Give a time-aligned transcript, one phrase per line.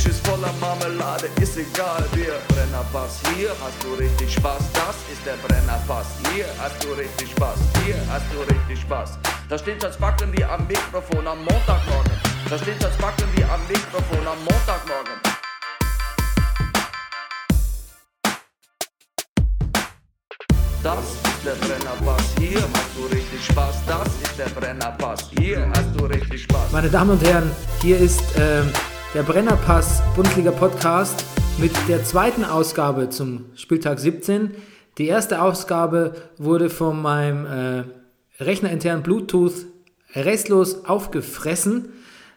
[0.00, 3.20] Frühstücktisch ist voller Marmelade, ist egal, wir Brennerpass.
[3.34, 6.06] Hier hast du richtig Spaß, das ist der Brennerpass.
[6.32, 9.18] Hier hast du richtig Spaß, hier hast du richtig Spaß.
[9.48, 12.12] Da steht das Backen wie am Mikrofon am Montagmorgen.
[12.48, 15.12] Da steht das Backen wie am Mikrofon am Montagmorgen.
[20.82, 23.74] Das ist der Brennerpass, hier hast du richtig Spaß.
[23.86, 26.72] Das ist der Brennerpass, hier hast du richtig Spaß.
[26.72, 27.50] Meine Damen und Herren,
[27.82, 28.72] hier ist ähm,
[29.14, 31.24] der Brennerpass Bundesliga Podcast
[31.58, 34.52] mit der zweiten Ausgabe zum Spieltag 17.
[34.98, 37.84] Die erste Ausgabe wurde von meinem äh,
[38.42, 39.66] rechnerintern Bluetooth
[40.14, 41.88] restlos aufgefressen.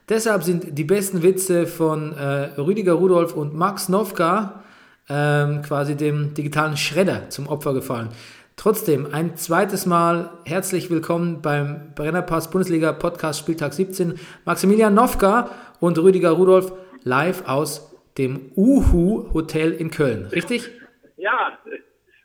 [0.09, 4.63] Deshalb sind die besten Witze von äh, Rüdiger Rudolf und Max Novka
[5.09, 8.09] ähm, quasi dem digitalen Schredder zum Opfer gefallen.
[8.55, 14.19] Trotzdem, ein zweites Mal herzlich willkommen beim Brennerpass Bundesliga Podcast Spieltag 17.
[14.45, 16.71] Maximilian Novka und Rüdiger Rudolf
[17.03, 20.27] live aus dem Uhu Hotel in Köln.
[20.27, 20.69] Richtig?
[21.17, 21.57] Ja,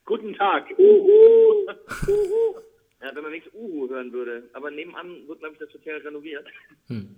[0.05, 0.67] guten Tag.
[0.79, 1.09] Uhu.
[2.07, 2.61] Uhu.
[3.01, 4.51] Ja, wenn man wenigstens Uhu hören würde.
[4.53, 6.47] Aber nebenan wird, glaube ich, das Hotel renoviert.
[6.91, 7.17] Ähm,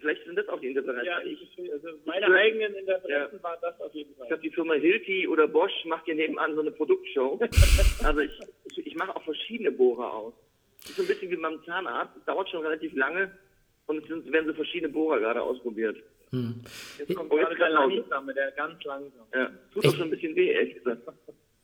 [0.00, 1.04] vielleicht sind das auch die Interpreter.
[1.04, 1.38] Ja, ich,
[1.72, 3.28] also meine Ich- eigenen Interessen Ja.
[3.42, 4.28] waren das auf jeden Ich Fall.
[4.28, 7.38] glaube, die Firma Hilti oder Bosch macht hier nebenan so eine Produktshow.
[8.04, 8.30] also ich,
[8.76, 10.34] ich, ich mache auch verschiedene Bohrer aus.
[10.80, 12.16] Das ist so ein bisschen wie beim Zahnarzt.
[12.16, 13.30] Es dauert schon relativ lange
[13.86, 15.96] und es sind, werden so verschiedene Bohrer gerade ausprobiert.
[16.98, 19.26] Jetzt kommt Oh, gerade jetzt der kann auch- langsame, der ganz langsam.
[19.34, 21.02] Ja, tut auch schon ein bisschen weh, ehrlich gesagt.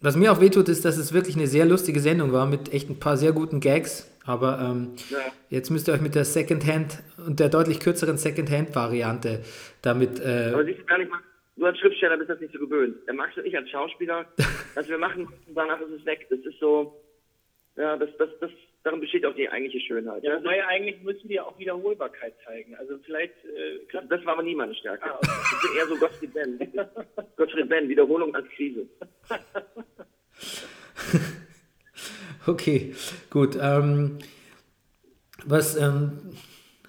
[0.05, 2.91] Was mir auch wehtut, ist, dass es wirklich eine sehr lustige Sendung war mit echt
[2.91, 4.11] ein paar sehr guten Gags.
[4.27, 5.19] Aber ähm, Ja.
[5.49, 9.41] jetzt müsst ihr euch mit der Secondhand und der deutlich kürzeren Secondhand-Variante
[9.81, 10.21] damit.
[10.21, 11.21] Äh, Aber siehst du gar nicht mal,
[11.57, 12.97] du als Schriftsteller bist das nicht so gewöhnt.
[13.07, 14.27] Der Max und ich als Schauspieler,
[14.75, 16.27] was wir machen, danach ist es weg.
[16.29, 17.01] Das ist so,
[17.77, 18.51] ja, das, das, das,
[18.85, 20.23] darin besteht auch die eigentliche Schönheit.
[20.23, 22.75] Ja, wobei eigentlich müssen die auch Wiederholbarkeit zeigen.
[22.77, 25.11] Also vielleicht äh, das, war aber nie meine Stärke.
[25.11, 25.31] Ah, okay.
[25.53, 26.59] Ich bin eher so Gottfried Ben.
[27.37, 28.87] Gottfried Ben, Wiederholung als Krise.
[32.47, 32.95] okay,
[33.31, 33.57] gut.
[33.61, 34.19] Ähm,
[35.47, 36.37] was ähm,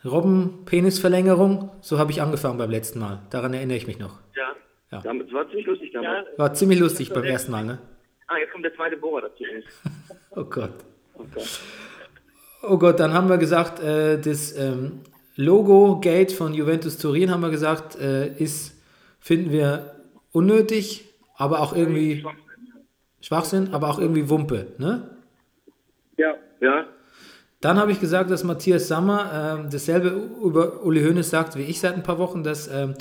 [0.04, 3.26] Robben-Penisverlängerung, so habe ich angefangen beim letzten Mal.
[3.32, 4.20] Daran erinnere ich mich noch.
[4.36, 4.56] Ja.
[4.92, 5.02] Ja.
[5.02, 6.38] Damit, das war ziemlich lustig ja, damals.
[6.38, 7.80] War ziemlich lustig beim ersten Mal, ne?
[8.28, 9.44] Ah, jetzt kommt der zweite Bohrer dazu.
[10.38, 10.74] Oh Gott.
[11.18, 11.44] Okay.
[12.64, 15.02] Oh Gott, dann haben wir gesagt, äh, das ähm,
[15.36, 18.76] Logo-Gate von Juventus Turin haben wir gesagt, äh, ist,
[19.20, 19.96] finden wir
[20.31, 21.06] unnötig,
[21.36, 22.26] aber auch irgendwie
[23.22, 25.09] Schwachsinn, aber auch irgendwie Wumpe, ne?
[26.18, 26.36] Ja.
[26.62, 26.86] Ja.
[27.62, 31.80] Dann habe ich gesagt, dass Matthias Sammer ähm, dasselbe über Uli Hoeneß sagt wie ich
[31.80, 32.94] seit ein paar Wochen, dass ähm,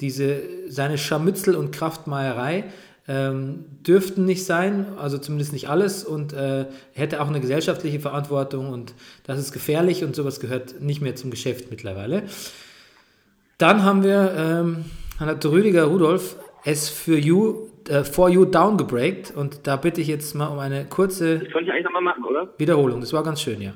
[0.00, 2.64] diese seine Scharmützel und Kraftmeierei
[3.06, 8.72] ähm, dürften nicht sein, also zumindest nicht alles und äh, hätte auch eine gesellschaftliche Verantwortung
[8.72, 8.94] und
[9.24, 12.24] das ist gefährlich und sowas gehört nicht mehr zum Geschäft mittlerweile.
[13.58, 14.84] Dann haben wir, ähm,
[15.20, 20.34] hat Rüdiger Rudolf es für you, äh, for you downgebreakt und da bitte ich jetzt
[20.34, 22.48] mal um eine kurze Das konnte ich eigentlich nochmal machen, oder?
[22.58, 23.00] Wiederholung.
[23.00, 23.74] Das war ganz schön, ja.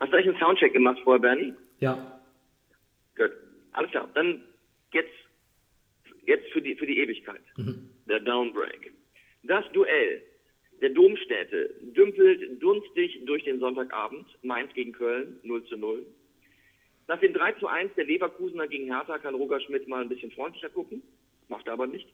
[0.00, 1.52] Hast du eigentlich einen Soundcheck gemacht vorher, Bernie?
[1.78, 2.20] Ja.
[3.16, 3.30] Gut.
[3.72, 4.08] Alles klar.
[4.14, 4.40] Dann
[4.92, 5.10] jetzt,
[6.26, 7.42] jetzt für die, für die Ewigkeit.
[8.08, 8.92] Der Downbreak.
[9.42, 10.22] Das Duell
[10.80, 14.26] der Domstädte dümpelt dunstig durch den Sonntagabend.
[14.42, 16.06] Mainz gegen Köln 0 zu 0.
[17.06, 20.30] Nach dem 3 zu 1 der Leverkusener gegen Hertha kann Roger Schmidt mal ein bisschen
[20.30, 21.02] freundlicher gucken.
[21.48, 22.08] Macht er aber nicht.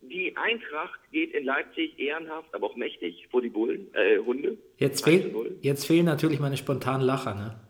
[0.00, 4.58] Die Eintracht geht in Leipzig ehrenhaft, aber auch mächtig vor die Bullen, äh, Hunde.
[4.78, 5.58] Jetzt, 1 zu fehl, 0.
[5.60, 7.60] jetzt fehlen natürlich meine spontanen Lacher, ne?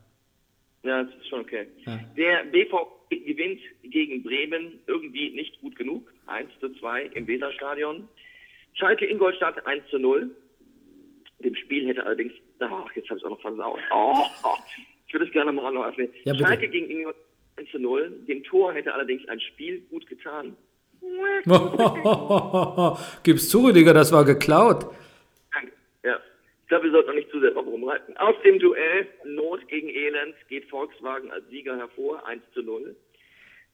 [0.82, 1.66] Ja, das ist schon okay.
[1.86, 2.00] Ja.
[2.16, 6.12] Der BVB gewinnt gegen Bremen irgendwie nicht gut genug.
[6.26, 8.08] 1 zu 2 im Weserstadion.
[8.74, 10.30] Schalke Ingolstadt 1 zu 0.
[11.40, 13.78] Dem Spiel hätte allerdings, ach, jetzt habe ich es auch noch versaut.
[13.92, 14.14] Oh,
[14.44, 14.56] oh,
[15.06, 16.08] ich würde es gerne mal noch öffnen.
[16.24, 16.34] Ja.
[16.34, 17.24] Schalke gegen Ingolstadt
[17.56, 18.10] 1 zu 0.
[18.26, 20.56] Dem Tor hätte allerdings ein Spiel gut getan.
[23.24, 24.86] Gib's zu, Rüdiger, das war geklaut.
[26.72, 28.16] Glaube, wir sollten noch nicht zu sehr drauf rumreiten.
[28.16, 32.96] Aus dem Duell Not gegen Elend geht Volkswagen als Sieger hervor, 1 zu 0.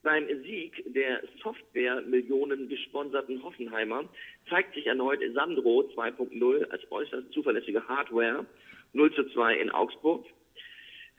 [0.03, 4.09] Beim Sieg der Software-Millionen gesponserten Hoffenheimer
[4.51, 8.45] zeigt sich erneut Sandro 2.0 als äußerst zuverlässige Hardware
[8.95, 10.27] 0 zu 2 in Augsburg.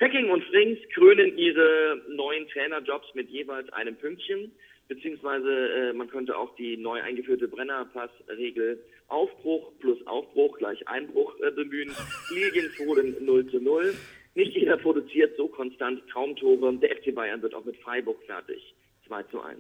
[0.02, 4.52] Hacking und Frings krönen ihre neuen Trainerjobs mit jeweils einem Pünktchen,
[4.90, 11.52] beziehungsweise äh, man könnte auch die neu eingeführte Brennerpass-Regel Aufbruch plus Aufbruch gleich Einbruch äh,
[11.52, 11.92] bemühen.
[12.34, 13.94] Lilienfohlen 0 zu 0.
[14.36, 16.74] Nicht jeder produziert so konstant Traumtore.
[16.78, 18.76] Der FC Bayern wird auch mit Freiburg fertig.
[19.08, 19.60] 2 zu 1.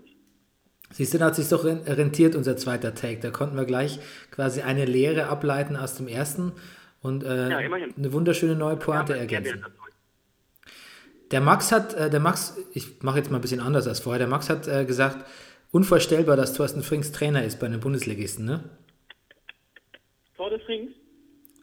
[0.92, 3.20] Siehst du, da hat sich doch rentiert, unser zweiter Take.
[3.20, 4.00] Da konnten wir gleich
[4.32, 6.54] quasi eine Lehre ableiten aus dem ersten
[7.02, 9.64] und äh, Ja, eine wunderschöne neue Pointe ergänzen.
[11.32, 14.20] Der Max hat, äh, der Max, ich mache jetzt mal ein bisschen anders als vorher,
[14.20, 15.26] der Max hat äh, gesagt,
[15.72, 18.64] unvorstellbar, dass Thorsten Frings Trainer ist bei einem Bundesligisten, ne?
[20.38, 20.94] De France?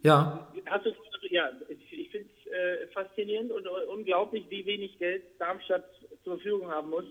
[0.02, 0.90] Ja, Hast du,
[1.30, 5.84] ja, ich, finde es äh, faszinierend und unglaublich, wie wenig Geld Darmstadt
[6.22, 7.04] zur Verfügung haben muss,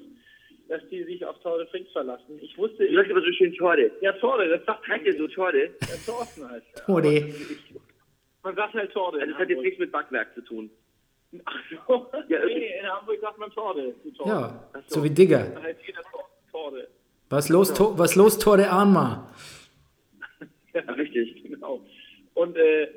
[0.69, 2.39] dass die sich auf de France verlassen.
[2.41, 3.91] Ich wusste, Du sagst aber so schön Torde.
[4.01, 5.63] ja, Torde, das sagt Heißt ihr so Torde?
[5.81, 7.75] ja, Thorsten heißt ich-
[8.43, 9.19] Man sagt halt Torde.
[9.19, 10.69] Also das hat jetzt nichts mit Backwerk zu tun.
[11.45, 13.93] Ach so, Ja, nee, in Hamburg sagt man Torde.
[14.17, 14.29] Torde.
[14.29, 14.95] ja, so.
[14.95, 15.51] so wie Digger.
[16.51, 16.87] Torde.
[17.29, 19.27] Was los, to was los, Tor der Anma?
[20.73, 21.43] Ja, richtig.
[21.43, 21.85] Genau.
[22.33, 22.87] Und äh,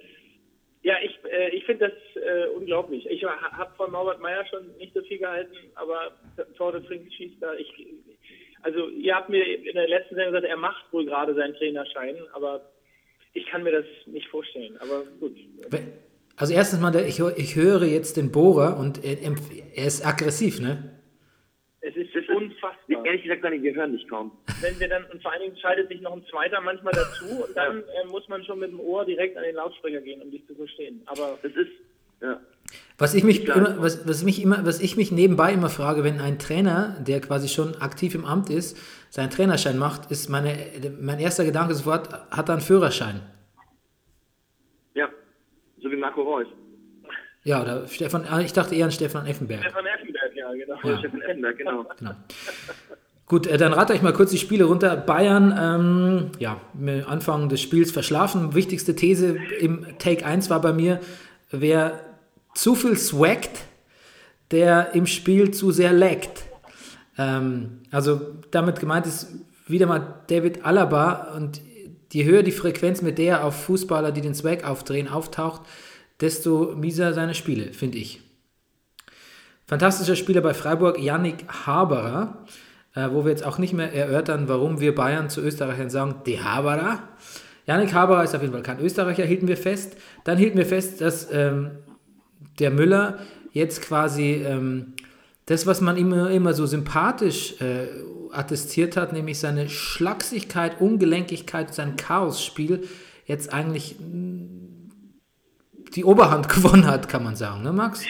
[0.83, 3.07] ja, ich, äh, ich finde das äh, unglaublich.
[3.11, 6.13] Ich habe von Norbert Meyer schon nicht so viel gehalten, aber
[6.57, 7.55] Tor de France schießt da.
[7.55, 7.73] Ich,
[8.63, 12.17] also ihr habt mir in der letzten Sendung gesagt, er macht wohl gerade seinen Trainerschein,
[12.33, 12.63] aber
[13.35, 14.77] ich kann mir das nicht vorstellen.
[14.79, 15.37] Aber gut.
[16.39, 19.17] Also erstens mal, ich, ich höre jetzt den Bohrer und er,
[19.75, 20.95] er ist aggressiv, ne?
[21.81, 23.05] Es ist ist- unfassbar.
[23.05, 24.33] Ehrlich gesagt, wir hören dich kaum.
[24.61, 27.57] Wenn wir dann, und vor allen Dingen schaltet sich noch ein zweiter manchmal dazu und
[27.57, 30.47] dann äh, muss man schon mit dem Ohr direkt an den Lautsprecher gehen, um dich
[30.47, 31.03] zu verstehen.
[31.07, 31.71] Aber Das ist,
[32.21, 32.41] ja.
[32.99, 36.21] Was ich mich immer, was, was mich immer, was ich mich nebenbei immer frage, wenn
[36.21, 38.77] ein Trainer, der quasi schon aktiv im Amt ist,
[39.09, 40.55] seinen Trainerschein macht, ist meine,
[41.01, 43.21] mein erster Gedanke sofort, hat er einen Führerschein?
[45.89, 45.91] Ja.
[45.91, 46.47] So wie Marco Reus.
[47.45, 49.63] Ja, oder Stefan, ah, ich dachte eher an Stefan Effenberg.
[49.63, 50.79] Stefan Effenberg, ja, genau.
[50.83, 51.87] Oder Stefan Effenberg, genau.
[51.99, 52.13] Genau.
[53.27, 54.97] Gut, äh, dann rate ich mal kurz die Spiele runter.
[54.97, 56.61] Bayern, ähm, ja,
[57.07, 58.55] Anfang des Spiels verschlafen.
[58.55, 61.01] Wichtigste These im Take 1 war bei mir,
[61.51, 62.01] wer
[62.55, 63.65] zu viel swaggt,
[64.51, 66.45] der im Spiel zu sehr laggt.
[67.19, 68.21] Ähm, also
[68.51, 69.29] damit gemeint ist
[69.67, 71.61] wieder mal David Alaba und
[72.13, 75.63] je höher die Frequenz, mit der er auf Fußballer, die den Swag aufdrehen, auftaucht,
[76.21, 78.21] desto mieser seine Spiele, finde ich.
[79.67, 82.45] Fantastischer Spieler bei Freiburg, Yannick Haberer,
[82.95, 86.41] äh, wo wir jetzt auch nicht mehr erörtern, warum wir Bayern zu Österreichern sagen, die
[86.41, 87.03] Haberer.
[87.67, 89.97] Yannick Haberer ist auf jeden Fall kein Österreicher, hielten wir fest.
[90.25, 91.73] Dann hielten wir fest, dass ähm,
[92.59, 93.19] der Müller
[93.53, 94.95] jetzt quasi ähm,
[95.49, 97.89] das, was man immer, immer so sympathisch äh,
[98.33, 102.87] attestiert hat, nämlich seine Schlagsigkeit, Ungelenkigkeit, sein Chaosspiel,
[103.25, 104.47] jetzt eigentlich mh,
[105.95, 108.07] die Oberhand gewonnen hat, kann man sagen, ne Max?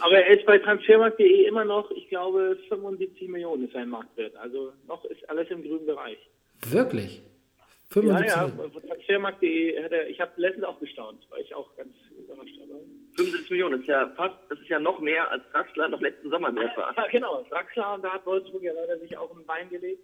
[0.00, 4.36] Aber er ist bei Transfermarkt.de immer noch, ich glaube, 75 Millionen ist sein Marktwert.
[4.36, 6.18] Also noch ist alles im grünen Bereich.
[6.70, 7.22] Wirklich?
[7.94, 11.94] Ja, 75 ja, von Transfermarkt.de er, ich habe letztens auch gestaunt, war ich auch ganz
[12.16, 12.54] überrascht.
[12.62, 12.78] Aber
[13.16, 16.30] 75 Millionen, das ist ja fast, das ist ja noch mehr, als Draxler noch letzten
[16.30, 16.94] Sommer wert war.
[16.96, 20.02] ja, genau, Draxler, und da hat Wolfsburg ja leider sich auch ein Bein gelegt.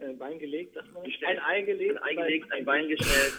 [0.00, 1.04] Äh, Bein gelegt, man.
[1.04, 1.38] Gestellt.
[1.38, 2.02] Ein Ei gelegt.
[2.02, 3.32] Ein Ei gelegt, ein Bein gestellt.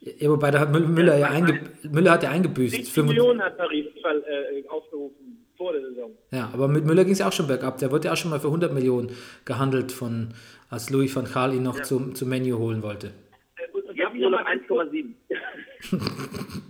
[0.00, 2.74] Ja, wobei da hat Müller, Müller, ja, einge, Müller hat ja eingebüßt.
[2.76, 6.10] 60 Fünfund- Millionen hat Paris äh, aufgerufen vor der Saison.
[6.30, 7.78] Ja, aber mit Müller ging es ja auch schon bergab.
[7.78, 10.34] Der wurde ja auch schon mal für 100 Millionen gehandelt, von,
[10.70, 13.08] als Louis van Gaal ihn noch zum, zum Menü holen wollte.
[13.56, 13.62] Äh,
[13.92, 15.12] ich nur noch noch mal ganz kurz- 1,7.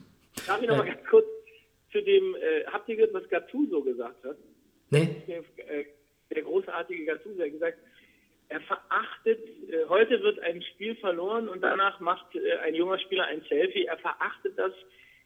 [0.47, 1.27] darf ich noch mal ganz kurz
[1.93, 4.37] zu dem, äh, habt ihr gehört, was Gattuso gesagt hat?
[4.91, 5.17] Ne?
[5.27, 5.85] der, äh,
[6.31, 7.79] der großartige Gattuso hat gesagt,
[8.49, 13.25] er verachtet, äh, heute wird ein Spiel verloren und danach macht äh, ein junger Spieler
[13.25, 13.87] ein Selfie.
[13.87, 14.73] Er verachtet das,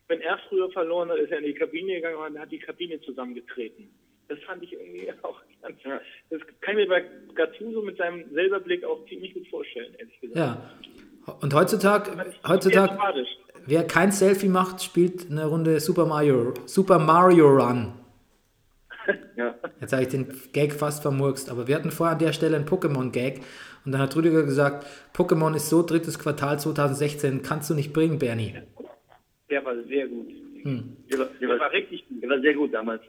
[0.09, 3.01] wenn er früher verloren hat, ist er in die Kabine gegangen und hat die Kabine
[3.03, 3.91] zusammengetreten.
[4.29, 5.79] Das fand ich irgendwie auch ganz,
[6.31, 10.21] das kann ich mir bei Gattuso mit seinem selber Blick auch ziemlich gut vorstellen, ehrlich
[10.21, 10.39] gesagt.
[10.39, 10.71] Ja.
[11.43, 12.99] Und heutzutage, heutzutage.
[13.67, 17.93] Wer kein Selfie macht, spielt eine Runde Super Mario, Super Mario Run.
[19.37, 19.55] Ja.
[19.81, 22.67] Jetzt habe ich den Gag fast vermurkst, aber wir hatten vorher an der Stelle einen
[22.67, 23.41] Pokémon-Gag
[23.85, 24.87] und dann hat Rüdiger gesagt,
[25.17, 28.55] Pokémon ist so drittes Quartal 2016, kannst du nicht bringen, Bernie.
[29.49, 30.29] Der war sehr gut.
[30.65, 32.23] Der war, der Der war, richtig gut.
[32.23, 33.03] der war sehr gut damals.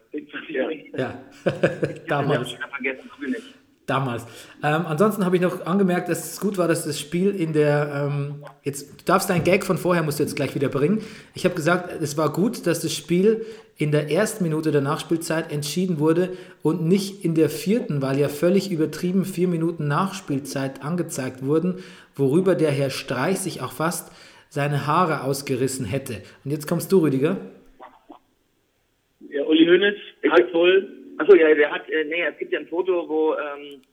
[0.98, 1.22] Ja.
[2.08, 2.51] Damals.
[2.51, 3.53] schon vergessen, früh nicht.
[3.91, 4.25] Damals.
[4.63, 8.10] Ähm, ansonsten habe ich noch angemerkt, dass es gut war, dass das Spiel in der.
[8.10, 11.01] Ähm, jetzt, du darfst deinen Gag von vorher, musst du jetzt gleich wieder bringen.
[11.36, 13.45] Ich habe gesagt, es war gut, dass das Spiel
[13.75, 16.29] in der ersten Minute der Nachspielzeit entschieden wurde
[16.63, 21.79] und nicht in der vierten, weil ja völlig übertrieben vier Minuten Nachspielzeit angezeigt wurden,
[22.15, 24.10] worüber der Herr Streich sich auch fast
[24.48, 26.21] seine Haare ausgerissen hätte.
[26.45, 27.36] Und jetzt kommst du, Rüdiger.
[29.27, 29.67] Ja, Uli
[30.29, 33.83] hat wohl Achso, ja, der hat, äh, nee, es gibt ja ein Foto, wo, ähm,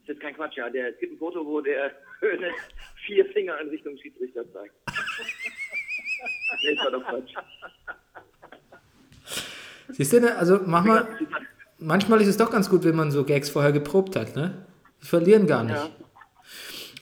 [0.00, 2.54] ist jetzt kein Quatsch, ja, der, es gibt ein Foto, wo der Hönes
[3.06, 4.72] vier Finger in Richtung Schiedsrichter zeigt.
[6.62, 7.34] nee, das war doch Quatsch.
[9.90, 10.34] Siehst du, ne?
[10.34, 11.06] also manchmal,
[11.78, 14.66] manchmal ist es doch ganz gut, wenn man so Gags vorher geprobt hat, ne?
[15.02, 15.90] Die verlieren gar nicht.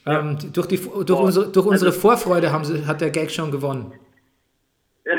[0.05, 0.19] Ja.
[0.19, 3.93] Ähm, durch die, durch unsere, durch unsere Vorfreude haben sie, hat der Gag schon gewonnen.
[5.05, 5.17] ja.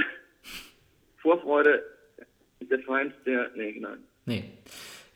[1.21, 1.85] Vorfreude
[2.59, 4.43] ist der Feind der, nee, nein, Nee,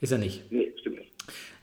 [0.01, 0.51] ist er nicht.
[0.51, 1.12] nee, stimmt nicht.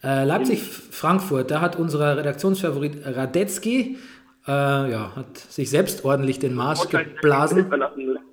[0.02, 3.99] Äh, Leipzig-Frankfurt, da hat unser Redaktionsfavorit Radetzky,
[4.46, 7.68] äh, ja, hat sich selbst ordentlich den Marsch geblasen.
[7.68, 8.25] Verlassen müssen.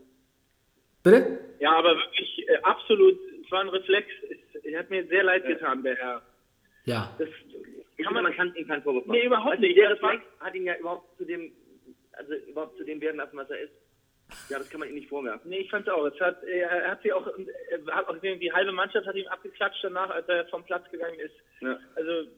[1.03, 1.39] Bitte?
[1.59, 4.07] Ja, aber wirklich äh, absolut, es war ein Reflex.
[4.53, 6.21] Es, er hat mir sehr leid getan, der Herr.
[6.85, 7.13] Ja.
[7.19, 7.27] Das
[7.97, 9.19] Ich finde, man kann ihm keinen Vorwurf machen.
[9.19, 9.77] Nee, überhaupt also, nicht.
[9.77, 11.51] Der Das war- Reflex hat ihn ja überhaupt zu dem,
[12.13, 13.73] also überhaupt zu dem werden lassen, was er ist.
[14.49, 15.49] Ja, das kann man ihm nicht vorwerfen.
[15.49, 16.05] Nee, ich fand's auch.
[16.05, 19.15] Es hat, äh, er hat sie auch, er hat auch gesehen, die halbe Mannschaft hat
[19.15, 21.33] ihm abgeklatscht danach, als er vom Platz gegangen ist.
[21.61, 21.77] Ja.
[21.95, 22.29] Also,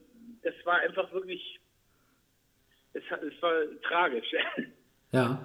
[0.42, 1.60] es war einfach wirklich,
[2.94, 3.52] es, hat- es war
[3.88, 4.26] tragisch.
[5.14, 5.44] Ja.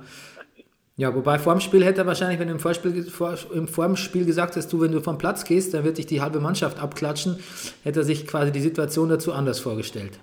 [0.95, 3.85] Ja, wobei vor dem Spiel hätte er wahrscheinlich, wenn du im Vorspiel, vor, im vor
[3.85, 6.39] dem Spiel gesagt hast, du, wenn du vom Platz gehst, dann wird dich die halbe
[6.39, 7.37] Mannschaft abklatschen,
[7.83, 10.19] hätte er sich quasi die Situation dazu anders vorgestellt.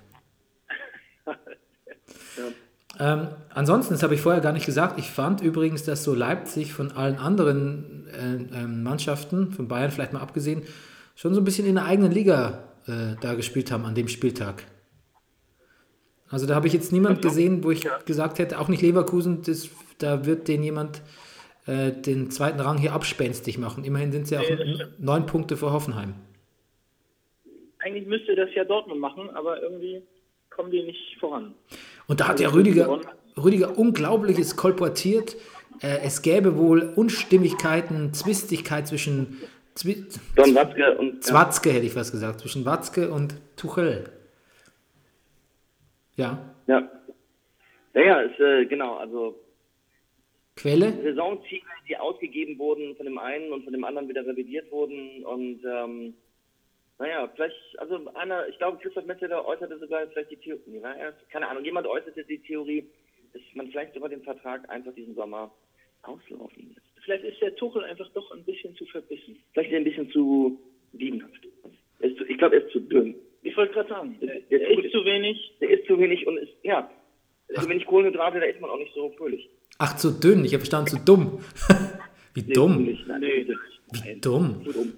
[3.01, 6.73] Ähm, ansonsten, das habe ich vorher gar nicht gesagt, ich fand übrigens, dass so Leipzig
[6.73, 10.63] von allen anderen äh, ähm, Mannschaften, von Bayern vielleicht mal abgesehen,
[11.17, 14.65] schon so ein bisschen in der eigenen Liga äh, da gespielt haben an dem Spieltag.
[16.29, 19.69] Also da habe ich jetzt niemand gesehen, wo ich gesagt hätte, auch nicht Leverkusen, das,
[19.99, 21.03] da wird den jemand
[21.67, 23.85] äh, den zweiten Rang hier abspenstig machen.
[23.85, 26.15] Immerhin sind sie auch Nee, n- neun Punkte vor Hoffenheim.
[27.79, 30.03] Eigentlich müsste das ja Dortmund machen, aber irgendwie
[30.55, 31.55] kommen die nicht voran.
[32.07, 33.01] Und da hat Also ja Rüdiger.
[33.37, 35.37] Rüdiger Unglaubliches kolportiert.
[35.83, 39.41] Äh, es gäbe wohl Unstimmigkeiten, Zwistigkeit zwischen
[39.75, 40.07] Zwi
[40.37, 41.25] Don Watzke und.
[41.25, 44.11] Zwatzke, hätte ich was gesagt, zwischen Watzke und Tuchel.
[46.17, 46.89] Ja, Ja.
[47.95, 49.37] Ja, ja, ist, äh, genau, also
[50.57, 50.93] Quelle?
[51.03, 55.61] Saisonziele, die ausgegeben wurden von dem einen und von dem anderen wieder revidiert wurden und
[55.65, 56.15] ähm,
[56.99, 60.97] naja, vielleicht, also einer, ich glaube, Christoph Metzeler äußerte sogar vielleicht die Theorie, nee, war
[60.97, 62.87] er- keine Ahnung, jemand äußerte die Theorie,
[63.33, 65.51] dass man vielleicht sogar den Vertrag einfach diesen Sommer
[66.03, 66.87] auslaufen lässt.
[67.05, 69.37] Vielleicht ist der Tuchel einfach doch ein bisschen zu verbissen.
[69.53, 70.59] Vielleicht ist er ein bisschen zu
[70.93, 71.47] diebenhaft.
[72.01, 73.15] Ist ich glaube, er ist zu dünn.
[73.43, 75.53] Ich wollte gerade sagen, der, Der der ist zu wenig.
[75.61, 76.91] Der isst zu wenig und ist, ja,
[77.55, 79.51] zu wenig Kohlenhydrate, da ist man auch nicht so fröhlich.
[79.79, 81.41] Ach, zu dünn, ich habe verstanden, zu dumm.
[82.35, 83.47] Wie dumm, Nicht, nein, Nee,
[84.05, 84.93] wie dumm, Zu dumm.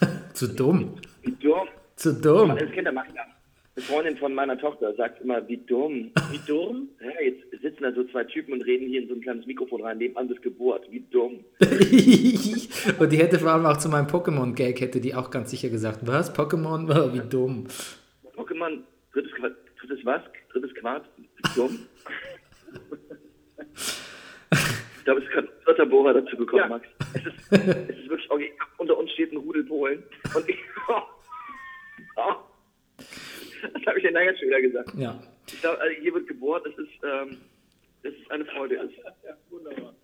[0.34, 1.68] zu dumm, Wie dumm.
[1.96, 2.56] zu dumm.
[2.58, 3.26] Das Kinder machen das.
[3.76, 6.10] Eine Freundin von meiner Tochter sagt immer, wie dumm.
[6.30, 6.88] Wie dumm?
[7.00, 9.82] Ja, jetzt sitzen da so zwei Typen und reden hier in so ein kleines Mikrofon
[9.82, 10.86] rein, nebenan das Geburt.
[10.90, 11.44] Wie dumm.
[12.98, 16.00] Und die hätte vor allem auch zu meinem Pokémon-Gag, hätte die auch ganz sicher gesagt,
[16.02, 17.66] was, Pokémon, Oh, wie dumm.
[18.36, 18.80] Pokémon,
[19.12, 20.22] drittes, Qua- drittes was?
[20.52, 21.04] Drittes Quart?
[21.16, 21.78] Wie dumm.
[24.52, 26.68] ich glaube, es ist gerade ein dritter Bohrer dazu gekommen, Ja.
[26.68, 26.86] Max.
[27.14, 30.02] Es ist, es ist wirklich, okay, unter uns steht ein Rudel Polen.
[30.34, 30.56] Und ich.
[33.74, 34.92] Das habe ich ja lange schon wieder gesagt.
[34.96, 35.18] Ja.
[35.46, 37.38] Ich glaube, also hier wird gebohrt, das ist, ähm,
[38.02, 38.76] das ist eine Freude.
[39.24, 39.94] Ja, wunderbar.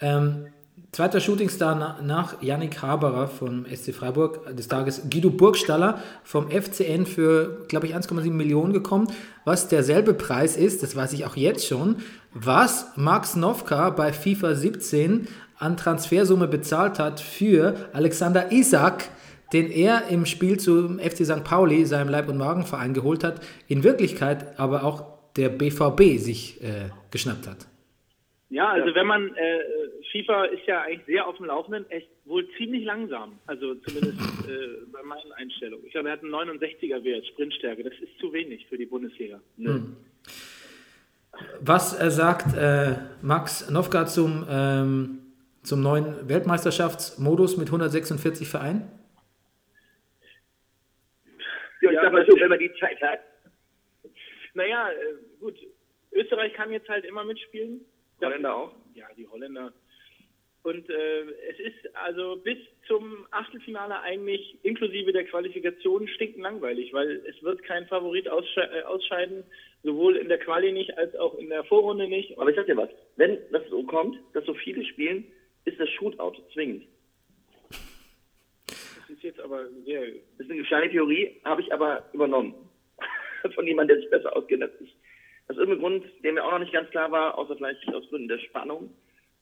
[0.00, 0.46] Ähm,
[0.92, 7.06] zweiter Shootingstar na, nach Yannick Haberer vom SC Freiburg des Tages, Guido Burgstaller vom FCN
[7.06, 9.08] für, glaube ich, 1,7 Millionen gekommen,
[9.44, 11.96] was derselbe Preis ist, das weiß ich auch jetzt schon,
[12.32, 15.28] was Max Novka bei FIFA 17
[15.58, 19.04] an Transfersumme bezahlt hat für Alexander Isak,
[19.52, 21.44] den er im Spiel zum FC St.
[21.44, 26.90] Pauli, seinem Leib- und Magenverein, geholt hat, in Wirklichkeit aber auch der BVB sich äh,
[27.10, 27.66] geschnappt hat.
[28.50, 29.60] Ja, also wenn man, äh,
[30.10, 33.38] FIFA ist ja eigentlich sehr auf dem Laufenden, echt wohl ziemlich langsam.
[33.46, 35.84] Also zumindest äh, bei meinen Einstellungen.
[35.86, 37.84] Ich glaube, er hat einen 69er Wert, Sprintstärke.
[37.84, 39.40] Das ist zu wenig für die Bundesliga.
[41.60, 45.18] Was äh, sagt äh, Max Nowka zum, ähm,
[45.62, 48.90] zum neuen Weltmeisterschaftsmodus mit 146 Vereinen?
[52.12, 53.20] Ja, ich Ja, sag mal so, wenn man die Zeit hat.
[54.54, 55.56] Naja, äh, gut.
[56.12, 57.84] Österreich kann jetzt halt immer mitspielen.
[58.20, 58.74] Holländer auch.
[58.94, 59.72] Ja, die Holländer.
[60.64, 67.22] Und äh, es ist also bis zum Achtelfinale eigentlich inklusive der Qualifikation stinkend langweilig, weil
[67.26, 69.44] es wird kein Favorit aussche äh, ausscheiden,
[69.82, 72.36] sowohl in der Quali nicht als auch in der Vorrunde nicht.
[72.38, 75.24] Aber ich sag dir was, wenn das so kommt, dass so viele spielen,
[75.64, 76.86] ist das Shootout zwingend.
[79.18, 80.00] Das ist jetzt aber sehr.
[80.38, 82.54] Das ist eine kleine Theorie, habe ich aber übernommen.
[83.54, 84.94] Von jemandem, der sich besser auskennt als ich.
[85.48, 88.28] Aus irgendeinem Grund, der mir auch noch nicht ganz klar war, außer vielleicht aus Gründen
[88.28, 88.94] der Spannung,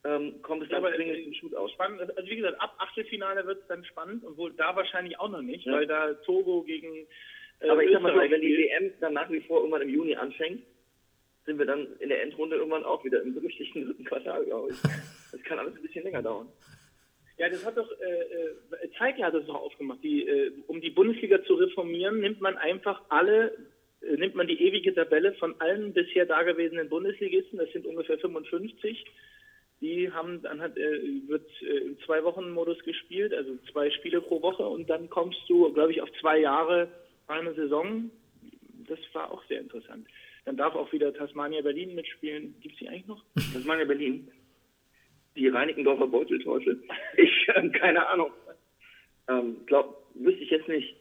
[0.04, 1.68] ähm, kommt es aber zwingend zum Shootout.
[1.74, 2.00] spannend.
[2.16, 5.42] Also wie gesagt, ab Achtelfinale wird es dann spannend und wohl da wahrscheinlich auch noch
[5.42, 5.72] nicht, Ja.
[5.74, 7.06] weil da Togo gegen
[7.60, 8.56] äh, Aber ich sag mal so, wenn die.
[8.56, 10.62] WM dann nach wie vor irgendwann im Juni anfängt,
[11.44, 14.78] sind wir dann in der Endrunde irgendwann auch wieder im berüchtigten dritten Quartal, glaube ich.
[15.32, 16.48] Das kann alles ein bisschen länger dauern.
[17.38, 20.02] Ja, das hat doch, äh, äh, Zeigler hat das doch aufgemacht.
[20.02, 23.52] Die, äh, um die Bundesliga zu reformieren, nimmt man einfach alle,
[24.00, 29.04] äh, nimmt man die ewige Tabelle von allen bisher dagewesenen Bundesligisten, das sind ungefähr 55.
[29.82, 34.66] Die haben, dann hat, äh, wird äh, im Zwei-Wochen-Modus gespielt, also zwei Spiele pro Woche
[34.66, 36.88] und dann kommst du, glaube ich, auf zwei Jahre
[37.26, 38.10] eine Saison.
[38.88, 40.06] Das war auch sehr interessant.
[40.46, 42.54] Dann darf auch wieder Tasmania Berlin mitspielen.
[42.60, 43.22] Gibt es die eigentlich noch?
[43.66, 44.30] Meine Berlin.
[45.36, 46.82] Die Reinickendorfer Beutelteufel.
[47.16, 48.30] Ich, ähm, keine Ahnung.
[49.28, 50.96] Ähm, glaub, wüsste ich jetzt nicht.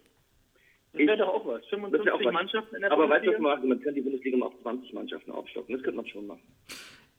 [0.93, 1.61] Das wäre Ich- doch auch was.
[1.61, 2.33] Das 55 wäre auch was.
[2.33, 3.37] Mannschaften in der Aber weißt du, Bundesliga?
[3.37, 3.69] was man macht?
[3.69, 5.75] Man könnte die Bundesliga mal auf 20 Mannschaften aufstocken.
[5.75, 6.41] Das könnte man schon machen.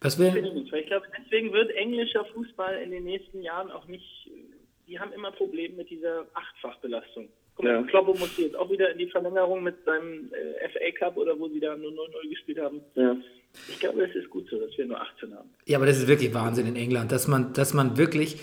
[0.00, 4.30] Was Finde wäre ich glaube, deswegen wird englischer Fußball in den nächsten Jahren auch nicht,
[4.86, 7.28] die haben immer Probleme mit dieser Achtfachbelastung.
[7.54, 7.82] Guck mal, Ja.
[7.84, 11.48] Kloppo musste jetzt auch wieder in die Verlängerung mit seinem äh, FA Cup oder wo
[11.48, 12.82] sie da nur 0-0 gespielt haben.
[12.94, 13.16] Ja.
[13.68, 15.48] Ich glaube, es ist gut so, dass wir nur 18 haben.
[15.66, 18.38] Ja, aber das ist wirklich Wahnsinn in England, dass man, dass man wirklich,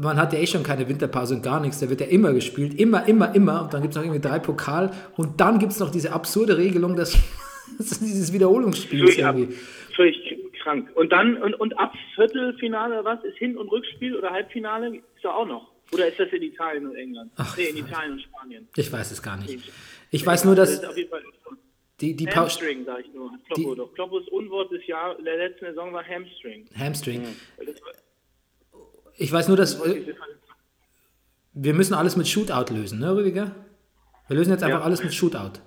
[0.00, 2.78] man hat ja eh schon keine Winterpause und gar nichts, da wird ja immer gespielt,
[2.78, 5.80] immer, immer, immer und dann gibt es noch irgendwie drei Pokal und dann gibt es
[5.80, 7.12] noch diese absurde Regelung, dass,
[7.78, 9.54] dass dieses Wiederholungsspiel ist irgendwie.
[9.94, 10.16] völlig
[10.62, 10.90] krank.
[10.94, 14.96] Und dann, und, und ab Viertelfinale, was ist Hin- und Rückspiel oder Halbfinale?
[14.96, 15.72] Ist da auch noch.
[15.92, 17.32] Oder ist das in Italien und England?
[17.36, 18.68] Ach, nee, in Italien und Spanien.
[18.76, 19.58] Ich weiß es gar nicht.
[20.10, 21.22] Ich weiß nur, dass Das ist auf jeden Fall
[22.00, 22.26] die, die.
[22.28, 23.30] Hamstring, sag ich nur.
[23.46, 23.94] Kloppo Die- doch.
[23.94, 26.66] Kloppos Unwort des Jahr, der letzten Saison war Hamstring.
[26.78, 27.22] Hamstring.
[27.22, 27.92] War-
[29.16, 30.14] Ich weiß nur, dass äh,
[31.54, 33.54] wir müssen alles mit Shootout lösen, ne, Rüdiger?
[34.28, 34.84] Wir lösen jetzt einfach Ja.
[34.84, 35.58] alles mit Shootout.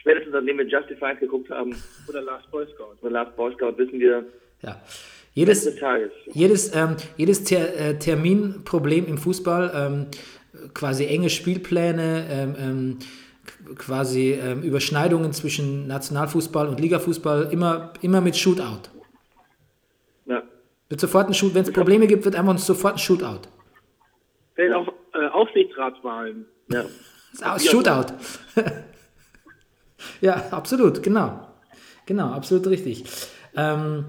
[0.00, 1.76] Spätestens nachdem wir Justified geguckt haben,
[2.08, 2.96] Oder Last Boy Scout.
[3.02, 4.24] oder Last Boy Scout, wissen wir,
[4.62, 4.80] Ja.
[5.34, 5.64] Jedes.
[6.32, 10.06] Jedes, ähm, jedes Ter äh, Terminproblem im Fußball, ähm,
[10.74, 12.98] quasi enge Spielpläne, ähm, ähm,
[13.76, 18.90] quasi ähm, Überschneidungen zwischen Nationalfußball und Ligafußball, immer, immer mit Shootout.
[20.26, 20.42] Ja.
[20.88, 23.48] Wird sofort ein Shoot, wenn es Probleme gibt, wird einfach sofort ein Shootout.
[24.54, 26.46] Fällt auch äh, Aufsichtsratswahlen.
[26.68, 26.84] Ja.
[27.32, 28.12] Ist Shootout.
[30.20, 31.46] ja, absolut, genau.
[32.06, 33.04] Genau, absolut richtig.
[33.56, 34.04] Ähm,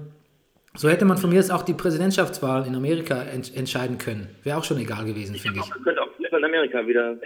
[0.74, 4.34] so hätte man von mir aus auch die Präsidentschaftswahl in Amerika ent entscheiden können.
[4.42, 5.68] Wäre auch schon egal gewesen, finde ich.
[5.68, 7.16] Das könnte auch in Amerika wieder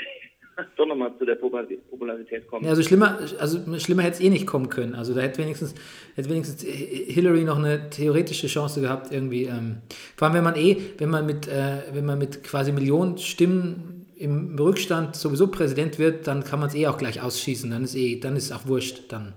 [0.77, 2.65] doch nochmal zu der Popul- Popularität kommen.
[2.65, 4.95] Ja, also schlimmer, also schlimmer hätte es eh nicht kommen können.
[4.95, 5.75] Also da hätte wenigstens,
[6.15, 9.45] hätte wenigstens Hillary noch eine theoretische Chance gehabt, irgendwie.
[9.45, 9.79] Ähm,
[10.17, 14.07] vor allem, wenn man eh, wenn man mit, äh, wenn man mit quasi Millionen Stimmen
[14.17, 17.71] im Rückstand sowieso Präsident wird, dann kann man es eh auch gleich ausschießen.
[17.71, 19.13] Dann ist eh, dann ist es auch wurscht.
[19.13, 19.35] Dann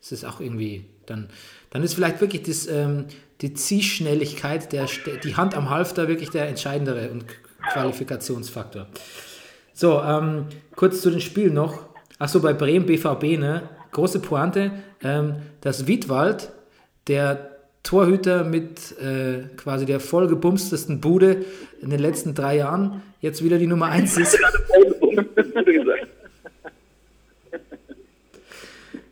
[0.00, 1.28] ist es auch irgendwie, dann,
[1.70, 3.06] dann ist vielleicht wirklich das, ähm,
[3.40, 4.86] die Zielschnelligkeit, der,
[5.24, 7.24] die Hand am Halfter wirklich der entscheidendere und
[7.72, 8.86] Qualifikationsfaktor.
[9.80, 10.44] So, ähm,
[10.76, 11.86] kurz zu den Spielen noch.
[12.18, 13.62] Achso, bei Bremen BVB, ne?
[13.92, 16.52] Große Pointe, ähm, dass Wiedwald,
[17.08, 21.46] der Torhüter mit äh, quasi der vollgebumstesten Bude
[21.80, 24.38] in den letzten drei Jahren, jetzt wieder die Nummer 1 ist,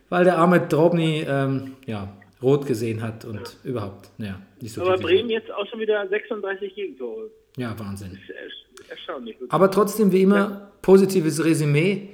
[0.09, 4.97] weil der arme Drobny ähm, ja, rot gesehen hat und überhaupt, naja, nicht so Aber
[4.97, 7.31] Bremen jetzt auch schon wieder 36 Gegentore.
[7.57, 8.11] Ja, Wahnsinn.
[8.11, 9.37] Das ist ersch- erstaunlich.
[9.49, 12.09] Aber trotzdem, wie immer, positives Resümee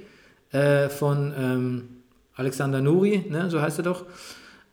[0.52, 1.88] äh, von ähm,
[2.34, 4.04] Alexander Nuri, ne, so heißt er doch.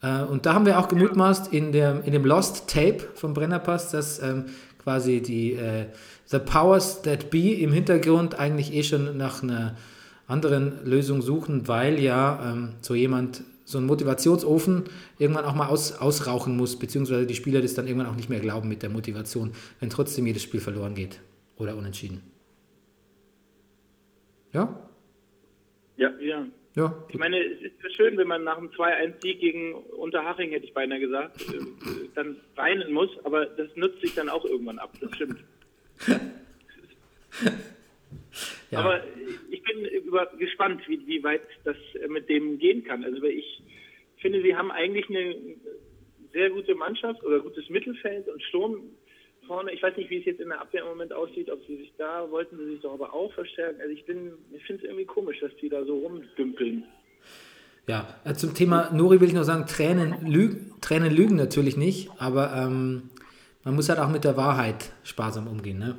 [0.02, 3.92] Äh, und da haben wir auch gemutmaßt in, der, in dem Lost Tape vom Brennerpass,
[3.92, 4.46] dass ähm,
[4.84, 5.86] quasi die äh,
[6.26, 9.76] The Powers That Be im Hintergrund eigentlich eh schon nach einer
[10.28, 14.84] anderen Lösung suchen, weil ja ähm, so jemand, so ein Motivationsofen
[15.18, 18.40] irgendwann auch mal aus, ausrauchen muss, beziehungsweise die Spieler das dann irgendwann auch nicht mehr
[18.40, 21.20] glauben mit der Motivation, wenn trotzdem jedes Spiel verloren geht
[21.58, 22.24] oder unentschieden.
[24.52, 24.90] Ja?
[25.98, 26.12] Ja.
[26.20, 26.46] Ja.
[26.76, 27.06] Ja.
[27.10, 30.74] Ich meine, es ist ja schön, wenn man nach einem 2-1-Sieg gegen Unterhaching, hätte ich
[30.74, 31.60] beinahe gesagt, äh,
[32.16, 35.44] dann weinen muss, aber das nutzt sich dann auch irgendwann ab, das stimmt.
[38.72, 38.80] ja.
[38.80, 39.04] Aber
[39.52, 43.04] ich bin über, gespannt, wie, wie weit das äh, mit dem gehen kann.
[43.04, 43.62] Also weil ich
[44.18, 45.36] finde, sie haben eigentlich eine
[46.32, 48.82] sehr gute Mannschaft oder gutes Mittelfeld und Sturm
[49.48, 51.78] vorne, ich weiß nicht, wie es jetzt in der Abwehr im Moment aussieht, ob sie
[51.78, 53.82] sich da, wollten sie sich doch aber auch verstärken.
[53.82, 56.84] Also ich bin, ich finde es irgendwie komisch, dass die da so rumdümpeln.
[57.88, 62.10] Ja, äh, zum Thema Nuri will ich nur sagen, Tränen, lüg, Tränen lügen natürlich nicht,
[62.18, 63.10] aber ähm,
[63.64, 65.80] man muss halt auch mit der Wahrheit sparsam umgehen.
[65.80, 65.98] Ne?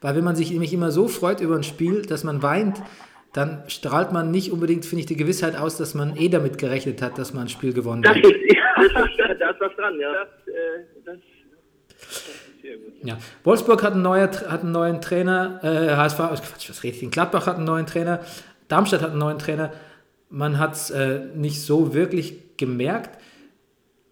[0.00, 2.80] Weil wenn man sich nämlich immer so freut über ein Spiel, dass man weint,
[3.32, 7.00] dann strahlt man nicht unbedingt, finde ich, die Gewissheit aus, dass man eh damit gerechnet
[7.02, 8.24] hat, dass man ein Spiel gewonnen Das hat.
[8.24, 8.34] ist,
[9.18, 10.12] ja, da ist was dran, ja.
[10.12, 11.22] Das, äh, das, das
[12.62, 12.92] sehr gut.
[13.02, 13.18] Ja.
[13.44, 17.10] Wolfsburg hat einen, neuer, hat einen neuen Trainer, äh, HSV, Quatsch, was rede ich denn?
[17.10, 18.20] Gladbach hat einen neuen Trainer,
[18.68, 19.72] Darmstadt hat einen neuen Trainer.
[20.28, 23.18] Man hat es äh, nicht so wirklich gemerkt.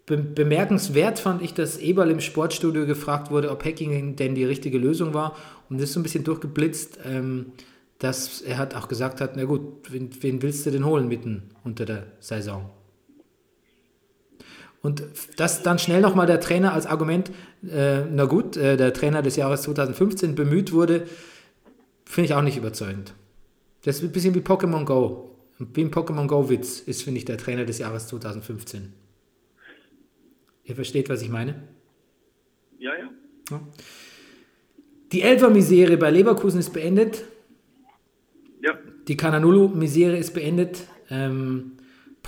[0.05, 4.77] Be bemerkenswert fand ich, dass Eberl im Sportstudio gefragt wurde, ob Hacking denn die richtige
[4.77, 5.35] Lösung war.
[5.69, 7.53] Und das ist so ein bisschen durchgeblitzt, ähm,
[7.99, 11.51] dass er hat auch gesagt hat, na gut, wen, wen willst du denn holen mitten
[11.63, 12.69] unter der Saison?
[14.81, 15.03] Und
[15.35, 17.31] das dann schnell nochmal der Trainer als Argument,
[17.69, 21.05] äh, na gut, äh, der Trainer des Jahres 2015 bemüht wurde,
[22.05, 23.13] finde ich auch nicht überzeugend.
[23.83, 25.35] Das ist ein bisschen wie Pokémon Go.
[25.57, 28.93] Wie ein Pokémon Go-Witz ist, finde ich, der Trainer des Jahres 2015.
[30.63, 31.63] Ihr versteht, was ich meine?
[32.77, 33.59] Ja, ja.
[35.11, 37.23] Die Elfer-Misere bei Leverkusen ist beendet.
[38.61, 38.77] Ja.
[39.07, 40.85] Die Kananulu-Misere ist beendet.
[41.09, 41.78] Ähm,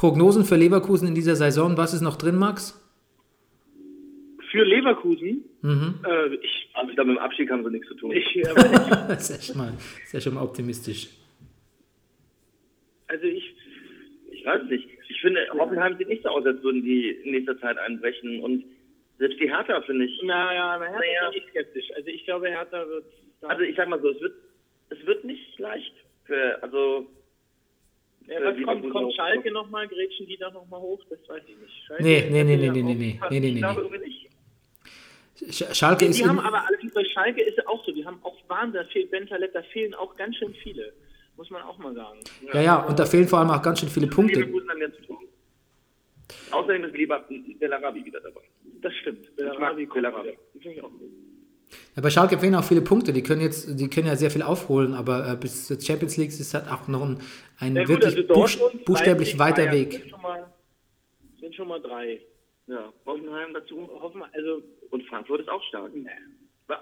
[0.02, 2.60] Prognosen für Leverkusen in dieser Saison, was ist noch drin, Max?
[4.50, 6.00] Für Leverkusen, Mhm.
[6.04, 6.42] äh, ich,
[6.74, 8.12] ich glaube, mit dem Abstieg haben sie nichts zu tun.
[8.12, 11.08] ich, ich Das ist ja schon mal, ist ja schon mal optimistisch.
[13.10, 13.56] also ich,
[14.32, 14.88] Ich weiß nicht.
[15.08, 18.40] Ich finde, Hoffenheim sieht nicht so aus, als würden die in nächster Zeit einbrechen.
[18.42, 18.64] Und
[19.20, 20.20] selbst die Hertha, finde ich.
[20.24, 21.30] naja, na, Hertha Naja.
[21.30, 21.86] bin ich skeptisch.
[21.96, 23.06] Also ich glaube, Hertha wird
[23.42, 24.34] da- Also ich sag mal so, es wird,
[24.90, 25.94] es wird nicht leicht.
[26.26, 27.06] Für, also
[28.28, 29.14] ja, für was die kommt, kommt.
[29.14, 31.02] Schalke nochmal, grätschen die da nochmal hoch?
[31.10, 31.74] Das weiß ich nicht.
[31.88, 33.60] Schalke, Nee, nee, nee, nee, ja nee, nee, nee, nee, nee, ich nee.
[33.60, 34.30] glaube irgendwie nicht.
[35.50, 38.20] Sch- Schalke ist Die haben aber allerdings bei Schalke ist es auch so, die haben
[38.24, 40.94] auch Wahnsinn, da fehlt Ben Taleb, da fehlen auch ganz schön viele.
[41.38, 42.20] Muss man auch mal sagen.
[42.54, 44.48] ja, ja, und da fehlen vor allem auch ganz schön viele Punkte.
[46.52, 47.26] Außerdem ist lieber
[47.60, 48.42] Bellarabi wieder dabei.
[48.82, 49.36] Das stimmt.
[49.36, 50.30] Bellarabi kommt Bellarabi.
[50.30, 50.38] wieder.
[50.54, 51.10] Die finde ich auch gut.
[51.96, 53.14] Ja, bei Schalke fehlen auch viele Punkte.
[53.14, 56.30] Die können jetzt, die können ja sehr viel aufholen, aber äh, bis zur Champions League
[56.30, 57.20] ist halt auch noch ein,
[57.60, 59.92] ein Ja, gut, wirklich also Dortmund, buchstäblich Leipzig, weiter Bayern Weg.
[59.92, 60.54] Sind schon, mal,
[61.40, 62.22] sind schon mal drei.
[62.68, 63.90] Ja, Hoffenheim dazu.
[64.00, 65.92] Hoffen wir, also Und Frankfurt ist auch stark.
[65.94, 66.78] ja,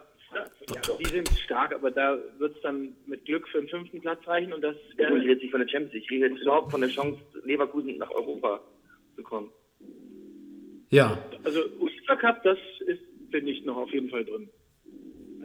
[0.99, 4.53] die sind stark, aber da wird es dann mit Glück für den fünften Platz reichen
[4.53, 6.03] und das Ich rede wäre jetzt nicht von der Champions League.
[6.03, 8.61] Ich rede jetzt überhaupt von der Chance, Leverkusen nach Europa
[9.15, 9.49] zu kommen.
[10.91, 14.49] Ja, also UEFA Cup, das ist finde ich noch auf jeden Fall drin.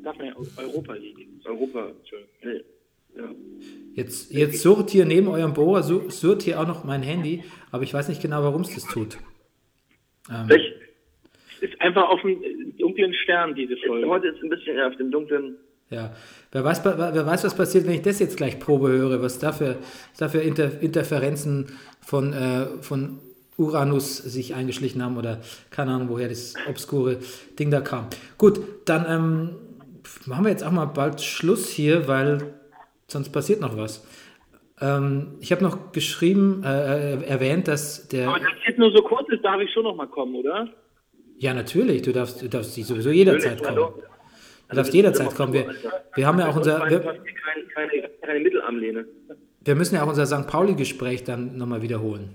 [0.04, 1.28] Da darf man ja Eu- Europa League.
[1.44, 1.88] Europa.
[1.88, 2.64] Entschuldigung.
[3.16, 3.24] Ja.
[3.94, 7.84] jetzt, jetzt surrt hier neben eurem Bohrer, su- surrt hier auch noch mein Handy, aber
[7.84, 9.18] ich weiß nicht genau, warum es das tut.
[10.30, 10.48] Ähm?
[11.60, 14.08] Ist einfach auf dem äh, dunklen Stern diese Folge.
[14.08, 15.56] Heute ist ein bisschen auf dem dunklen.
[15.90, 16.12] ja,
[16.50, 19.52] wer weiß, wer weiß, was passiert, wenn ich das jetzt gleich Probe höre, was da
[19.52, 19.76] für,
[20.10, 21.66] was da für Inter, Interferenzen
[22.00, 23.20] von, äh, von
[23.56, 25.40] Uranus sich eingeschlichen haben oder
[25.70, 27.18] keine Ahnung, woher das obskure
[27.60, 28.08] Ding da kam.
[28.38, 29.50] Gut, dann ähm,
[30.26, 32.54] machen wir jetzt auch mal bald Schluss hier, weil
[33.08, 34.06] sonst passiert noch was.
[34.80, 38.28] Ähm, ich habe noch geschrieben, äh, äh, erwähnt, dass der.
[38.28, 40.68] Aber das jetzt nur so kurz ist, darf ich schon noch mal kommen, oder?
[41.38, 43.76] Ja, natürlich, du darfst, du darfst sowieso jederzeit kommen.
[43.76, 44.02] Hallo?
[44.68, 45.52] Du darfst jederzeit kommen.
[45.52, 45.74] Wir,
[46.14, 46.78] wir haben ja auch unser.
[46.90, 49.06] Wir, Keine, keine, keine Mittelarmlehne.
[49.64, 50.46] wir müssen ja auch unser St.
[50.46, 52.34] Pauli-Gespräch dann nochmal wiederholen.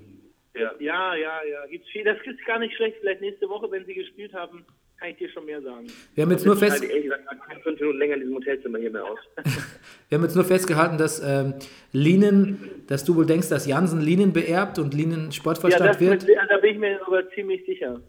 [0.55, 0.71] Ja.
[0.79, 1.65] Ja, ja, ja.
[1.69, 2.03] Gibt's viel.
[2.03, 2.97] Das ist gar nicht schlecht.
[2.99, 4.65] Vielleicht nächste Woche, wenn sie gespielt haben,
[4.99, 5.87] kann ich dir schon mehr sagen.
[6.15, 8.35] Wir haben jetzt nur, Ich fest, halte ehrlich gesagt keine fünf Minuten länger in diesem
[8.35, 9.19] Hotelzimmer hier mehr aus.
[10.09, 11.53] wir haben jetzt nur festgehalten, dass ähm,
[11.91, 16.27] Linen, dass du wohl denkst, dass Jansen Linen beerbt und Linen Ja, Sportvorstand das, wird.
[16.49, 18.01] da bin ich mir aber ziemlich sicher.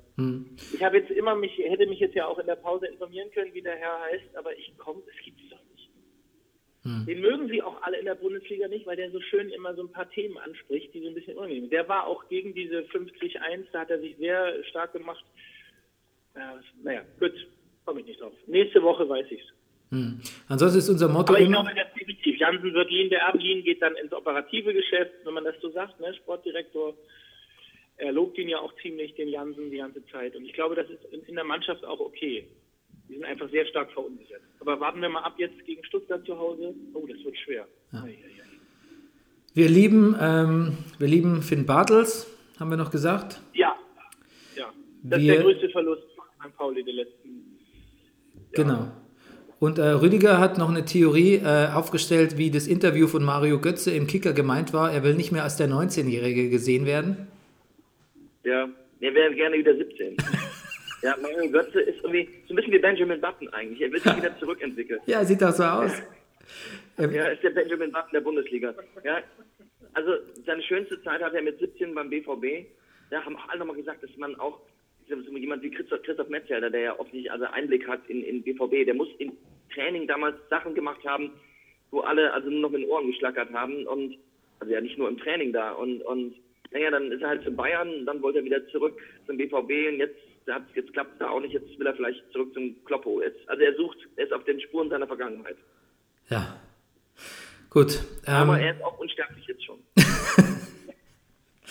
[0.75, 3.55] Ich habe jetzt immer mich, hätte mich jetzt ja auch in der Pause informieren können,
[3.55, 7.07] wie der Herr heißt, aber ich komme, es gibt's doch nicht.
[7.07, 9.83] Den mögen sie auch alle in der Bundesliga nicht, weil der so schön immer so
[9.83, 11.73] ein paar Themen anspricht, die so ein bisschen unangenehm sind.
[11.73, 15.25] Der war auch gegen diese 50-1, da hat er sich sehr stark gemacht.
[16.37, 17.33] Ja, naja, gut,
[17.85, 18.33] komme ich nicht drauf.
[18.47, 19.45] Nächste Woche weiß ich's.
[19.91, 20.21] Hm.
[20.49, 21.65] Ansonsten ist unser Motto Aber ich immer.
[21.65, 22.39] glaube, definitiv.
[22.39, 25.71] Jansen wird Lien, der ab, Lien geht dann ins operative Geschäft, wenn man das so
[25.71, 26.95] sagt, ne, Sportdirektor.
[27.97, 30.35] Er lobt ihn ja auch ziemlich, den Jansen, die ganze Zeit.
[30.37, 32.47] Und ich glaube, das ist in, in der Mannschaft auch okay.
[33.09, 34.41] Die sind einfach sehr stark verunsichert.
[34.61, 36.73] Aber warten wir mal ab jetzt gegen Stuttgart zu Hause.
[36.95, 37.67] Oh, das wird schwer.
[37.93, 38.17] Ei.
[39.53, 43.41] Wir lieben, ähm, wir lieben Finn Bartels, haben wir noch gesagt.
[43.53, 43.75] Ja,
[44.57, 44.73] ja.
[45.03, 46.03] Das Wir- ist der größte Verlust
[46.43, 46.57] St.
[46.57, 47.59] Pauli der letzten.
[48.53, 48.91] Genau.
[49.59, 53.91] Und äh, Rüdiger hat noch eine Theorie äh, aufgestellt, wie das Interview von Mario Götze
[53.91, 54.91] im Kicker gemeint war.
[54.91, 57.29] Er will nicht mehr als der 19-Jährige gesehen werden.
[58.43, 58.69] Ja,
[59.03, 60.17] der wäre gerne wieder 17.
[61.03, 63.81] Ja, Mario Götze ist irgendwie so ein bisschen wie Benjamin Button eigentlich.
[63.81, 65.01] Er will sich wieder zurückentwickeln.
[65.07, 66.03] Ja, sieht auch so aus.
[66.99, 68.75] Ja, ist der Benjamin Button der Bundesliga.
[69.03, 69.23] Ja,
[69.95, 70.13] also
[70.45, 72.67] seine schönste Zeit hat er mit 17 beim BVB.
[73.11, 74.61] Da haben auch alle nochmal gesagt, dass man auch
[75.11, 78.95] jemand wie Christoph, Christoph Metzelder, der ja offensichtlich also Einblick hat in, in BVB, der
[78.95, 79.33] muss im
[79.75, 81.31] Training damals Sachen gemacht haben,
[81.91, 84.17] wo alle also nur noch mit den Ohren geschlackert haben und
[84.61, 86.35] also ja nicht nur im Training da und und
[86.73, 88.97] naja, dann ist er halt zu Bayern, dann wollte er wieder zurück
[89.27, 90.17] zum BVB und jetzt
[90.49, 93.21] hat jetzt klappt es da auch nicht, jetzt will er vielleicht zurück zum Kloppo.
[93.23, 95.57] Jetzt, also er sucht, er ist auf den Spuren seiner Vergangenheit.
[96.29, 96.61] Ja.
[97.71, 98.01] Gut.
[98.27, 99.79] Aber Ähm, er ist auch unsterblich jetzt schon.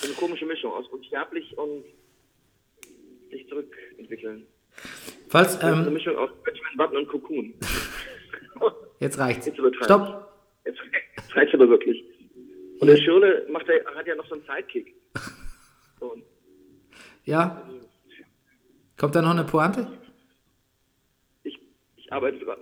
[0.03, 1.83] eine komische Mischung aus unsterblich und
[3.29, 4.45] sich zurückentwickeln.
[5.29, 7.53] falls, So eine ähm, Mischung aus Benjamin Button und Cocoon.
[8.99, 9.45] jetzt reicht's.
[9.45, 9.59] Jetzt.
[9.83, 10.31] Stopp.
[10.65, 10.79] Jetzt,
[11.17, 12.03] jetzt reicht's aber wirklich.
[12.79, 14.95] Und der Schirle macht er, hat ja noch so einen Sidekick.
[15.99, 16.23] Und
[17.25, 17.67] Ja.
[18.97, 19.87] Kommt da noch eine Pointe?
[21.43, 21.59] ich,
[21.95, 22.57] ich arbeite dran.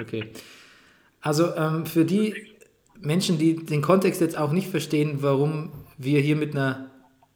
[0.00, 0.30] Okay.
[1.20, 2.34] Also ähm, für die
[3.00, 6.90] Menschen, die den Kontext jetzt auch nicht verstehen, warum wir hier mit einer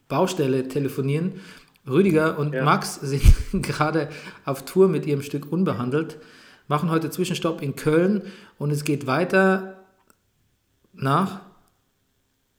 [0.08, 1.40] Baustelle telefonieren,
[1.88, 3.22] Rüdiger und Max sind
[3.62, 4.08] gerade
[4.44, 6.18] auf Tour mit ihrem Stück Unbehandelt,
[6.66, 8.22] machen heute Zwischenstopp in Köln
[8.58, 9.84] und es geht weiter
[10.92, 11.40] nach.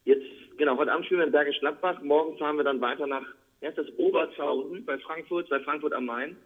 [0.05, 0.25] Jetzt,
[0.57, 2.01] genau, heute Abend spielen wir in Bergisch Gladbach.
[2.01, 3.25] Morgen fahren wir dann weiter nach,
[3.62, 6.38] erst das Obertshausen bei Frankfurt, bei Frankfurt am Main.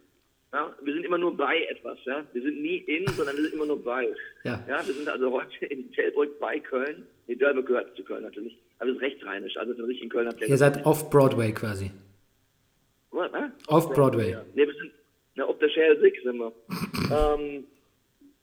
[0.54, 2.24] Ja, wir sind immer nur bei etwas, ja.
[2.32, 4.08] Wir sind nie in, sondern wir sind immer nur bei.
[4.44, 4.64] Ja.
[4.68, 7.08] Ja, wir sind also heute in Telbrück bei Köln.
[7.26, 8.56] Nee, Dörbe gehört zu Köln natürlich.
[8.78, 11.90] Aber es ist rechtsrheinisch, also es ist richtig in Kölner Ihr seid off-Broadway quasi.
[13.10, 13.32] Was?
[13.68, 14.38] Off-Broadway.
[14.54, 14.92] Nee, wir sind,
[15.36, 16.52] na, ob der Shell Sick sind wir.
[17.12, 17.64] ähm,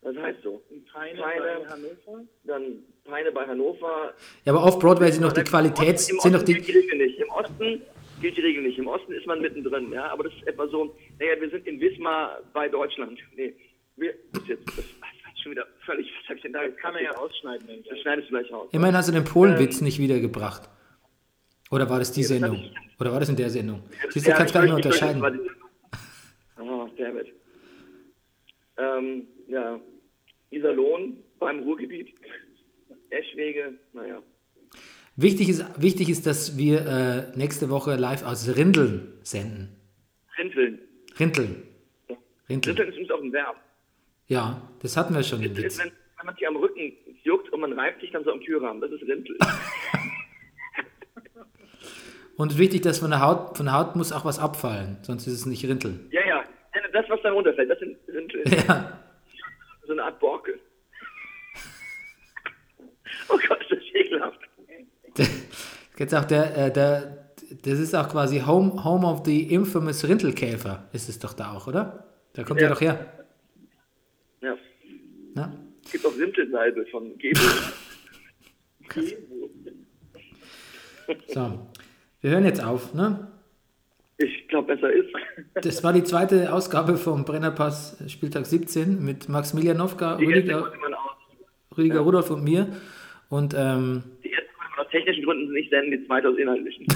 [0.03, 0.63] das heißt so.
[0.93, 1.43] Peine Peine.
[1.43, 2.25] bei Hannover.
[2.45, 2.63] Dann
[3.05, 6.61] Peine bei Hannover, Ja, aber Off-Broadway sind noch die Qualitäts, Im sind Osten noch die,
[6.61, 7.19] die Regel nicht.
[7.21, 7.83] Im Osten
[8.21, 8.79] gilt die Regel nicht.
[8.79, 10.11] Im Osten ist man mittendrin, ja.
[10.11, 13.19] Aber das ist etwa so, naja, wir sind in Wismar bei Deutschland.
[13.37, 13.55] Nee,
[13.97, 16.79] wir, das ist jetzt, das ist schon wieder völlig, was hab ich denn da jetzt?
[16.79, 18.03] Kann er ja rausschneiden, denke Das ich.
[18.03, 18.69] schneidest du gleich raus.
[18.73, 20.69] Immerhin hast du den Polenwitz nicht wiedergebracht.
[21.71, 22.57] Oder war das die das Sendung?
[22.57, 23.83] ich- Oder war das in der Sendung?
[24.11, 25.23] Siehst du, Ja, kannst gar nicht mehr unterscheiden.
[25.23, 27.33] das die- Oh, damn it.
[28.77, 29.81] Ähm, ja.
[30.51, 32.15] Iserlohn beim Ruhrgebiet.
[33.11, 34.23] Eschwege, naja.
[35.17, 39.77] Wichtig ist, wichtig ist, dass wir äh, nächste Woche live aus Rindeln senden.
[40.39, 40.79] Rinteln.
[41.19, 41.63] Rinteln.
[42.49, 42.89] Rinteln Rinteln.
[42.89, 43.57] ist übrigens auch ein Verb.
[44.29, 45.79] Ja, das hatten wir schon Witz.
[45.79, 46.93] wenn, wenn man sich am Rücken
[47.25, 48.81] juckt und man reibt sich dann so am Türrahmen.
[48.81, 49.37] Das ist Rintel.
[52.37, 55.35] Und wichtig, dass von der Haut, von der Haut muss auch was abfallen, sonst ist
[55.35, 56.09] es nicht Rinteln.
[56.11, 56.45] ja, ja.
[56.93, 58.43] Das, was da runterfällt, das sind Rintel.
[58.67, 58.99] Ja,
[59.87, 60.55] So eine Art Borke.
[63.29, 63.60] Oh Gott.
[65.99, 67.27] Jetzt auch der, äh, der,
[67.63, 71.67] das ist auch quasi Home, Home of the infamous Rintelkäfer, ist es doch da auch,
[71.67, 72.05] oder?
[72.35, 72.75] Da kommt er Ja.
[72.75, 73.07] doch her.
[74.41, 74.55] Ja.
[75.35, 75.53] Na?
[75.85, 77.43] Es gibt auch Rintelsalbe von Gebel.
[81.29, 81.67] So,
[82.21, 83.27] wir hören jetzt auf, ne?
[84.19, 85.09] Ich glaube, besser ist.
[85.55, 90.73] Das war die zweite Ausgabe vom Brennerpass Spieltag 17 mit Max Miljanowka, Die erste Rüdiger.
[91.77, 92.69] Rüdiger Rudolph und mir.
[93.29, 94.03] Und ähm,
[94.91, 96.87] technischen Gründen nicht senden, die zweite aus inhaltlichen.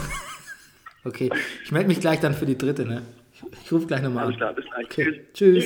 [1.04, 1.30] okay,
[1.64, 3.02] ich melde mich gleich dann für die dritte, ne?
[3.64, 4.38] Ich, rufe gleich nochmal Alles an.
[4.38, 4.84] klar, bis gleich.
[4.86, 5.20] Okay.
[5.32, 5.64] Tschüss.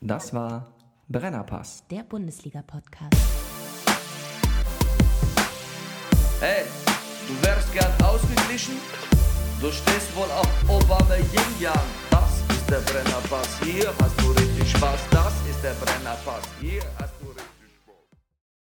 [0.00, 0.74] Das war
[1.08, 1.86] Brennerpass.
[1.88, 3.14] Der Bundesliga-Podcast.
[6.40, 6.64] Hey,
[7.28, 8.74] du wärst gern ausgeglichen?
[9.60, 11.74] Du stehst wohl auf Obama Yin Yang.
[12.10, 13.60] Das ist der Brennerpass.
[13.62, 15.08] Hier hast du richtig Spaß.
[15.10, 16.46] Das ist der Brennerpass.
[16.60, 17.13] Hier hast